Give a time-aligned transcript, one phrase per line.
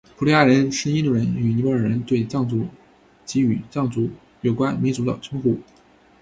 [0.17, 2.67] 菩提亚人是印度人与尼泊尔人对藏族
[3.23, 4.09] 及与藏族
[4.41, 5.59] 有关民族的称呼。